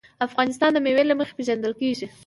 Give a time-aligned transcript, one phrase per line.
[0.27, 2.07] افغانستان د مېوې له مخې پېژندل کېږي.